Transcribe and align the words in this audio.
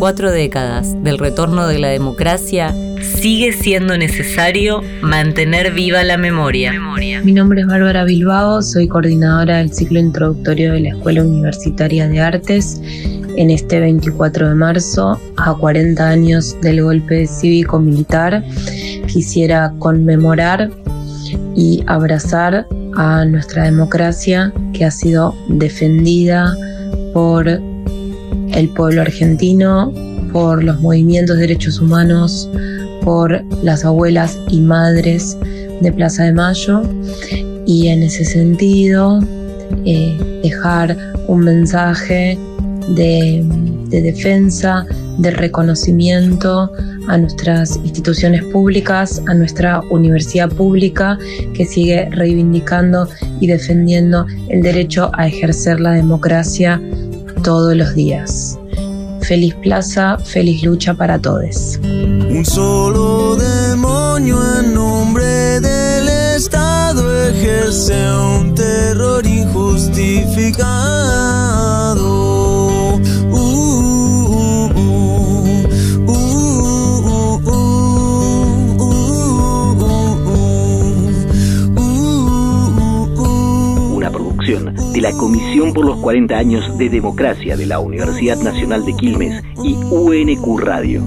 cuatro 0.00 0.32
décadas 0.32 0.96
del 1.04 1.18
retorno 1.18 1.66
de 1.66 1.78
la 1.78 1.88
democracia, 1.88 2.74
sigue 3.02 3.52
siendo 3.52 3.98
necesario 3.98 4.80
mantener 5.02 5.74
viva 5.74 6.02
la 6.04 6.16
memoria. 6.16 6.72
Mi 7.22 7.32
nombre 7.32 7.60
es 7.60 7.66
Bárbara 7.66 8.04
Bilbao, 8.04 8.62
soy 8.62 8.88
coordinadora 8.88 9.58
del 9.58 9.70
ciclo 9.70 10.00
introductorio 10.00 10.72
de 10.72 10.80
la 10.80 10.88
Escuela 10.88 11.22
Universitaria 11.22 12.08
de 12.08 12.18
Artes. 12.18 12.80
En 13.36 13.50
este 13.50 13.78
24 13.78 14.48
de 14.48 14.54
marzo, 14.54 15.20
a 15.36 15.54
40 15.54 16.08
años 16.08 16.56
del 16.62 16.82
golpe 16.82 17.26
cívico-militar, 17.26 18.42
quisiera 19.06 19.70
conmemorar 19.80 20.70
y 21.54 21.84
abrazar 21.86 22.66
a 22.96 23.26
nuestra 23.26 23.64
democracia 23.64 24.50
que 24.72 24.86
ha 24.86 24.90
sido 24.90 25.34
defendida 25.48 26.56
por 27.12 27.69
el 28.54 28.68
pueblo 28.70 29.02
argentino, 29.02 29.92
por 30.32 30.62
los 30.62 30.80
movimientos 30.80 31.36
de 31.36 31.42
derechos 31.42 31.80
humanos, 31.80 32.48
por 33.02 33.42
las 33.62 33.84
abuelas 33.84 34.38
y 34.48 34.60
madres 34.60 35.36
de 35.80 35.92
Plaza 35.92 36.24
de 36.24 36.32
Mayo 36.32 36.82
y 37.66 37.88
en 37.88 38.02
ese 38.02 38.24
sentido 38.24 39.20
eh, 39.84 40.40
dejar 40.42 40.96
un 41.26 41.40
mensaje 41.40 42.38
de, 42.96 43.42
de 43.88 44.02
defensa, 44.02 44.84
de 45.18 45.30
reconocimiento 45.30 46.70
a 47.08 47.18
nuestras 47.18 47.76
instituciones 47.76 48.44
públicas, 48.44 49.22
a 49.26 49.34
nuestra 49.34 49.80
universidad 49.90 50.48
pública 50.50 51.18
que 51.54 51.64
sigue 51.64 52.08
reivindicando 52.10 53.08
y 53.40 53.46
defendiendo 53.46 54.26
el 54.48 54.62
derecho 54.62 55.10
a 55.14 55.26
ejercer 55.26 55.80
la 55.80 55.92
democracia 55.92 56.80
todos 57.42 57.76
los 57.76 57.94
días. 57.94 58.58
Feliz 59.22 59.54
plaza, 59.56 60.18
feliz 60.18 60.62
lucha 60.62 60.94
para 60.94 61.18
todos. 61.18 61.78
De 84.58 85.00
la 85.00 85.12
Comisión 85.12 85.72
por 85.72 85.84
los 85.84 86.00
40 86.00 86.36
años 86.36 86.76
de 86.76 86.88
Democracia 86.88 87.56
de 87.56 87.66
la 87.66 87.78
Universidad 87.78 88.36
Nacional 88.38 88.84
de 88.84 88.96
Quilmes 88.96 89.44
y 89.62 89.74
UNQ 89.74 90.58
Radio. 90.58 91.04